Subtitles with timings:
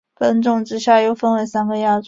[0.15, 1.99] 本种之下又可分为三个亚种。